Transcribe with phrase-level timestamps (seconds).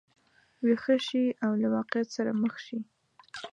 [0.65, 2.79] ویښه شي او له واقعیت سره مخ شي.